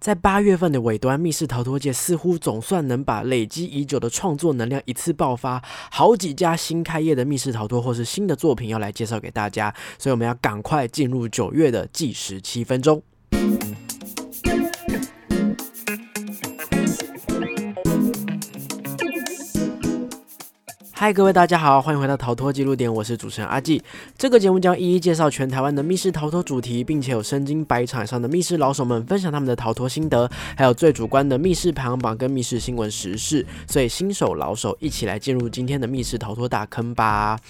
[0.00, 13.02] 在八月份的尾端，密室逃脱界似乎总算能把累积已久的创作能量一次爆发，好几家新开业的密室逃脱或是新的作品要来介绍给大家，所以我们要赶快进入九月的计时七分钟。
[21.00, 23.82] 嗨，各位大家好，欢迎回到逃脱记录点，我是主持人阿纪。
[24.18, 33.46] 这个节目将一一介绍全台湾的密室逃脱主题，并且有身经百场以上的密室老手们分享他们的逃脱心得，还有最主观的密室排行榜跟密室新闻时事。
[33.66, 37.40] 所以新手老手一起来进入今天的密室逃脱大坑吧！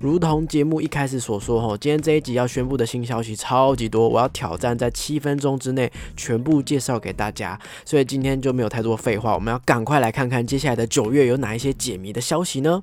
[0.00, 7.56] 如同节目一开始所说，吼，今天这一集要宣布的新消息超级多，我要挑战在七分钟之内全部介绍给大家。
[7.84, 12.82] 所以今天就没有太多废话，我们要赶快来看看接下来的九月有哪一些解谜的消息呢？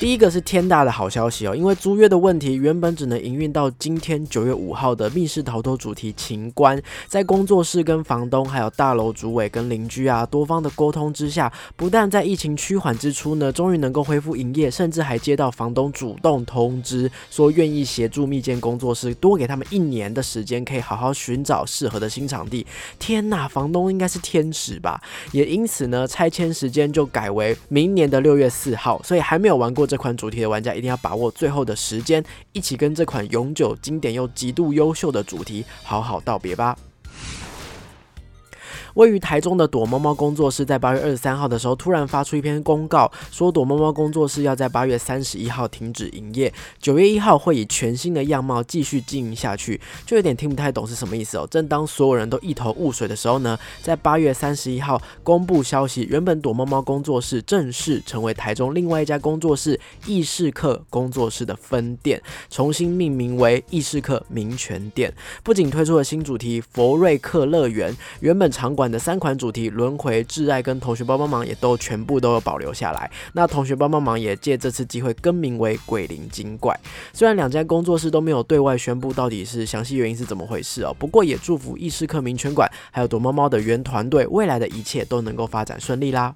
[0.00, 22.64] 第一个是天大的好消息哦，因为租约的问题，原本只能营运到今天九月五号的密室逃脱主题情关，在工作室跟房东还有大楼主委跟邻居啊多方的沟通之下，不但在疫情趋缓之初呢，终于能够恢复营业，甚至还接到房东主动通知，说愿意协助密建工作室多给他们一年的时间，可以好好寻找适合的新场地。
[23.00, 25.02] 天呐，房东应该是天使吧？
[25.32, 29.87] 也因此呢，拆迁时间就改为明年的六月四号，所以还没有玩过。
[29.88, 32.22] 这款主题的玩家一定要把握最后的时间，
[32.52, 36.76] 一起跟这款永久经典又极度优秀的主题好好道别吧。
[38.98, 51.46] 位于台中的躲猫猫工作室，在八月二十三号的时候，突然发出一篇公告，说躲猫猫工作室要在八月三十一号停止营业，九月一号会以全新的样貌继续经营下去，就有点听不太懂是什么意思哦。
[51.48, 68.87] 正当所有人都一头雾水的时候呢，在八月三十一号公布消息，原本躲猫猫工作室正式成为台中另外一家工作室意式客工作室的分店，重新命名为意式客民权店，不仅推出了新主题佛瑞克乐园，原本场馆。
[68.90, 73.10] 的三款主题轮回、挚爱跟同学帮帮忙也都全部都有保留下来。
[73.32, 76.78] 那同学帮帮忙也借这次机会更名为鬼灵精怪。
[77.12, 86.34] 虽然两家工作室都没有对外宣布到底是详细原因是怎么回事哦，不过也祝福意式客民权馆还有躲猫猫的原团队未来的一切都能够发展顺利啦。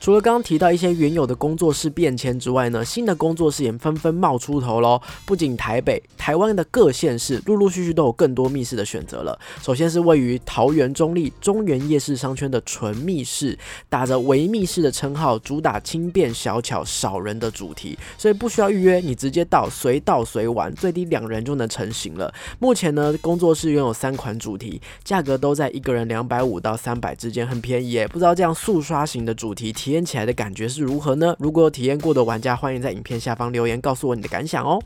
[0.00, 5.00] 除了刚刚提到一些原有的工作室变迁之外呢，新的工作室也纷纷冒出头喽。
[5.26, 9.38] 不仅台北、台湾的各县市陆陆续续都有更多密室的选择了。
[9.62, 13.58] 首先是位于桃园中立中原夜市商圈的纯密室，
[13.88, 22.32] 打着微密室的称号，主打轻便小巧、少人的主题，所以不需要预约，你直接到随到随玩，最低两人就能成型了。
[22.58, 28.06] 目前呢，工作室拥有三款主题，价格都在一个人两百五到三百之间，很便宜耶。
[28.06, 29.72] 不知道这样速刷型的主题。
[29.72, 31.34] 体体验起来的感觉是如何呢？
[31.38, 34.78] 如果有体验过的玩家，欢迎在影片下方留言告诉我你的感想哦。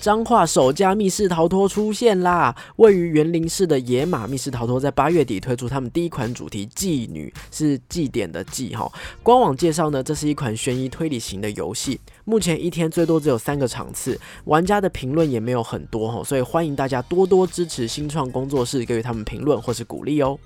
[0.00, 2.52] 彰化首家密室逃脱出现啦！
[2.78, 8.90] 位于园林市的野马密室逃脱在八月底推出他们第一款主题妓女，是祭典的祭哈。
[9.22, 20.36] 官网介绍呢，这是一款悬疑推理型的游戏，目前一天最多只有三个场次，玩家的评论也没有很多哈，所以欢迎大家多多支持新创工作室，给予他们评论或是鼓励哦。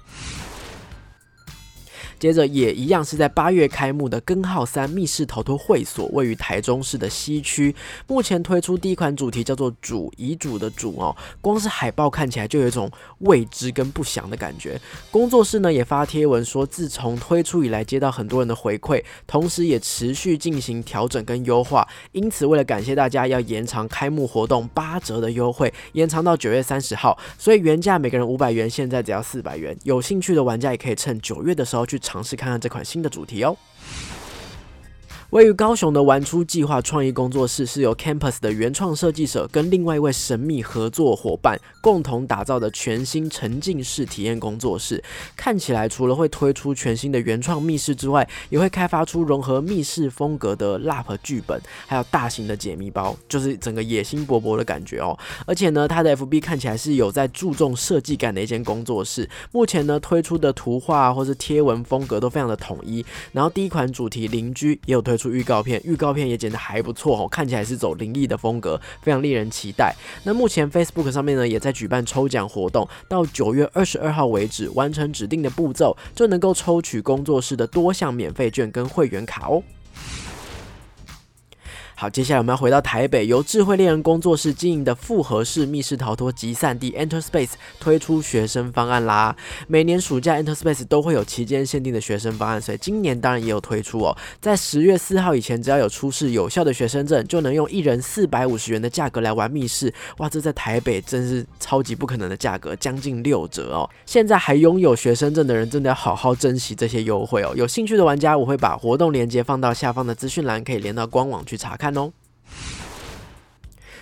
[2.25, 7.77] 接着也一样是在八月开幕的根号三密室逃脱会所，位于台中市的西区。
[8.07, 14.81] 目前推出第一款主题叫做“主遗嘱”的“主”哦，光是海报看起来就有一种未知跟不祥的感觉。
[15.11, 21.87] 工作室呢也发贴文说，自从推出以来接到很多人的回馈，同时也持续进行调整跟优化。
[22.12, 27.19] 因此，为了感谢大家，要延长开幕活动八折的优惠，延长到九月三十号。
[27.39, 29.77] 所以原价每个人五百元，现在只要四百元。
[29.83, 32.01] 有兴趣的玩家也可以趁九月的时候去。
[32.14, 33.56] 尝试看看这款新的主题哦。
[35.34, 45.03] 位于高雄的玩出计划创意工作室是由 Campus 的原创设计者跟另外一位神秘合作伙伴共同打造的全新沉浸式体验工作室。
[45.34, 55.19] 看起来除了会推出全新的原创密室之外，也会开发出融合密室风格的 LARP 剧本，还有大型的解密包，就是整个野心勃勃的感觉哦。
[55.47, 59.29] 而且呢，它的 FB 看起来是有在注重设计感的一间工作室。
[59.50, 63.05] 目前呢，推出的图画或是贴文风格都非常的统一。
[63.32, 65.24] 然后第一款主题邻居也有推出。
[65.31, 69.94] 预告片，预告片也剪得还不错哦，看起来是走灵异的风格，非常令人期待。
[70.25, 79.62] 那目前 Facebook 上面呢，也在举办抽奖活动，到九月二十二号为止，完成指定的步骤，就能够抽取工作室的多项免费券跟会员卡哦。
[81.96, 89.35] 好，接下来我们要回到台北，由智慧猎人工作室经营的复合式密室逃脱集散地 Enter Space 推出学生方案啦。
[89.69, 94.17] 每年暑假 Enter Space 都会有期间限定的学生方案，所以今年当然也有推出哦。
[94.41, 99.94] 在十月四号以前，只要有出示有效的学生证，就能用一人四百五十元的价格来玩密室。
[100.19, 103.88] 哇，这在台北真是超级不可能的价格，将近六折哦。
[104.05, 107.52] 现在还拥有学生证的人，真的要好好珍惜这些优惠哦。
[107.55, 112.12] 有兴趣的玩家，我会把活动链接放到下方的资讯栏，可以连到官网去查看看哦。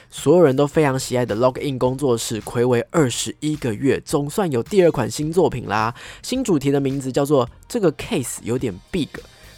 [0.08, 5.94] 所有人都非常喜爱的 Login 工作室，暌违二十一个月，总算有第二款新作品啦。
[6.22, 9.08] 新主题的名字叫做“这个 case 有点 big”。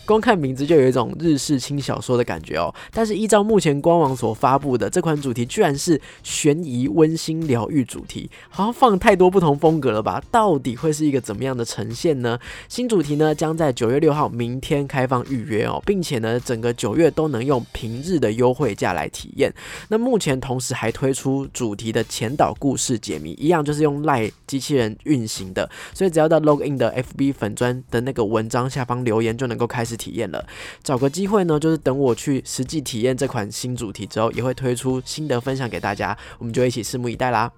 [0.06, 10.22] 光看名字就有一种日式轻小说的感觉哦，但是依照目前官网所发布的这款主题，居然是悬疑、温馨、疗愈主题，好像放太多不同风格了吧？
[10.30, 12.38] 到底会是一个怎么样的呈现呢？
[12.68, 19.50] 新主题呢将在九月六号明天开放预约哦，并且呢整个九月都能用平日的优惠价来体验。
[19.88, 29.94] 那目前同时还推出主题的前导故事解谜，一样就是用赖机器人运行的，所以只要到 Login 的 FB 粉砖的那个文章下方留言，就能够开始。
[29.96, 30.46] 体验了，
[30.82, 37.50] 找个机会呢，就是等我去实际体验这款新主题之后，也会推出新的分享给大家，我们就一起拭目以待啦。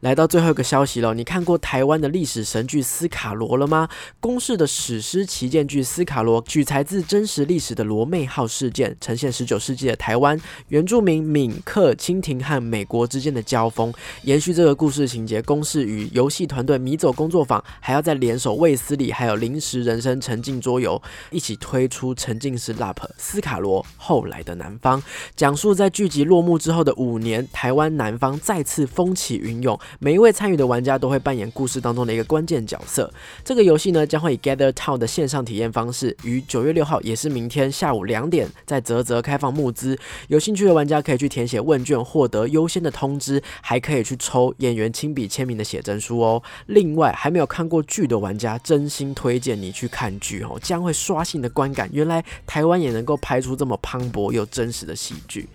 [0.00, 3.88] 来到最后一个消息了，你看过台湾的历史神剧《斯卡罗》了吗？
[4.20, 13.92] 公式的史诗旗舰剧《斯卡罗》取材自真实历史的罗妹号事件，呈现十九世纪的台湾原住民闽客清廷和美国之间的交锋。
[14.22, 21.00] 延续这个故事情节，公式与游戏团队迷走工作坊还要再联手卫斯理，还有临时人生沉浸桌游，
[21.30, 25.02] 一起推出沉浸式 LAP《斯卡罗》后来的南方，
[25.34, 29.79] 讲述在剧集落幕之后的五年，台湾南方再次风起云涌。
[29.98, 33.12] 每一位参与的玩家都会扮演故事当中的一个关键角色。
[33.44, 39.98] 这个游戏呢，将会以 Gather Town 的线上体验方式，于九月六号，也是明天下午两点，在泽泽开放募资。
[40.28, 46.42] 有兴趣的玩家可以去填写问卷，获得优先的通知，还可以去抽演员亲笔签名的写真书哦。
[46.66, 51.88] 另外，还没有看过剧的玩家，真心推荐你去看剧哦，将会刷新的观感。
[51.92, 55.48] 原来台湾也能够拍出这么磅礴又真实的喜剧。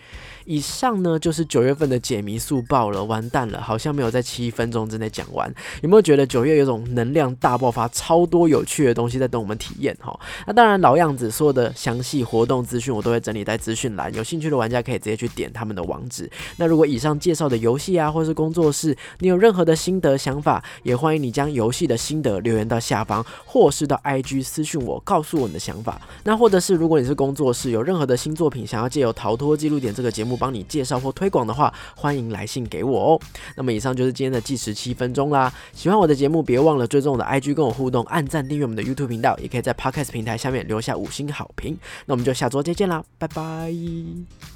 [0.45, 5.53] 以上呢就是九月份的解谜速报了，完蛋了，好像没有在七分钟之内讲完。
[5.81, 10.17] 有没有觉得九月有种能量大爆发，超多有趣的东西在等我们体验哈？
[10.47, 16.29] 那当然老样子，所有的详细活动资讯我都会整理在资讯栏，有兴趣的玩家可以直接去点他们的网址。
[16.57, 25.99] 那如果以上介绍的游戏啊，或是工作室，你有任何的心得想法，也欢迎你将游戏的心得留言到下方，或是到 IG 私讯我，告诉我你的想法。
[26.23, 33.21] 那或者是如果你是工作室，有任何的新作品想要借由逃脱记录点这个节目帮你介绍或推广的话，欢迎来信给我哦。
[33.55, 35.53] 那么以上就是今天的计时七分钟啦。
[35.73, 41.77] 喜欢我的节目，别忘了追踪我的 IG 跟我互动，按赞订阅我们的 YouTube 频道，也可以在 Podcast 平台下面留下五星好评。
[42.05, 44.54] 那我们就下周再见啦，拜拜。